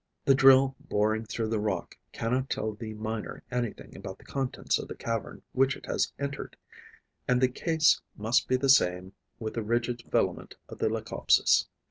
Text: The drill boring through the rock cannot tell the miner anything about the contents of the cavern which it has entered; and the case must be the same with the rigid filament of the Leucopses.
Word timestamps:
The 0.25 0.33
drill 0.33 0.75
boring 0.79 1.25
through 1.27 1.49
the 1.49 1.59
rock 1.59 1.95
cannot 2.11 2.49
tell 2.49 2.73
the 2.73 2.95
miner 2.95 3.43
anything 3.51 3.95
about 3.95 4.17
the 4.17 4.23
contents 4.25 4.79
of 4.79 4.87
the 4.87 4.95
cavern 4.95 5.43
which 5.51 5.75
it 5.77 5.85
has 5.85 6.11
entered; 6.17 6.57
and 7.27 7.39
the 7.39 7.47
case 7.47 8.01
must 8.17 8.47
be 8.47 8.55
the 8.55 8.67
same 8.67 9.13
with 9.37 9.53
the 9.53 9.61
rigid 9.61 10.01
filament 10.11 10.55
of 10.67 10.79
the 10.79 10.89
Leucopses. 10.89 11.67